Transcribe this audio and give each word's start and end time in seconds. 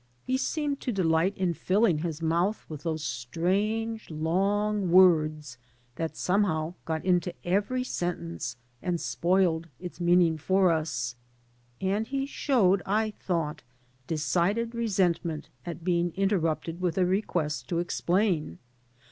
He 0.25 0.35
seemed 0.35 0.79
to 0.79 0.91
delight 0.91 1.37
in 1.37 1.53
filling 1.53 1.99
his 1.99 2.23
mouth 2.23 2.65
with 2.67 2.81
those 2.81 3.03
strange 3.03 4.09
long 4.09 4.89
words 4.89 5.59
that 5.95 6.15
somehow 6.17 6.73
got 6.85 7.05
into 7.05 7.35
every 7.43 7.83
sentence 7.83 8.57
and 8.81 8.99
spoiled 8.99 9.67
its 9.79 9.99
meaning 10.01 10.39
for 10.39 10.71
us. 10.71 11.15
And 11.79 12.07
he 12.07 12.25
showed, 12.25 12.81
I 12.83 13.11
thought, 13.11 13.61
decided 14.07 14.73
resentment 14.73 15.49
at 15.67 15.83
being 15.83 16.13
inter 16.15 16.39
rupted 16.39 16.79
with 16.79 16.97
a 16.97 17.05
request 17.05 17.69
to 17.69 17.77
explain. 17.77 18.57